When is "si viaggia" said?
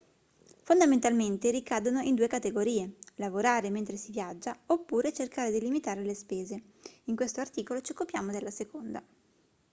3.97-4.57